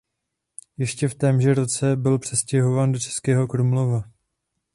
Ještě 0.77 1.07
v 1.07 1.15
témže 1.15 1.53
roce 1.53 1.95
byl 1.95 2.19
přestěhován 2.19 2.91
do 2.91 2.99
Českého 2.99 3.47
Krumlova. 3.47 4.03